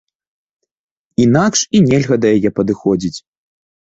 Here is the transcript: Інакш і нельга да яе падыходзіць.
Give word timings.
Інакш 1.25 1.59
і 1.77 1.83
нельга 1.91 2.17
да 2.25 2.31
яе 2.37 2.51
падыходзіць. 2.61 3.15